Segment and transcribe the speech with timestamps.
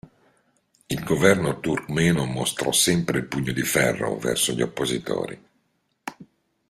[0.87, 5.39] Il governo turkmeno mostrò sempre il pugno di ferro verso gli oppositori.